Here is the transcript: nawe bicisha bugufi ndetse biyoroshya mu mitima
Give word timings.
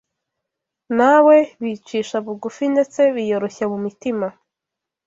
nawe 0.97 1.37
bicisha 1.61 2.17
bugufi 2.25 2.65
ndetse 2.73 2.99
biyoroshya 3.15 3.65
mu 3.71 3.77
mitima 3.85 4.27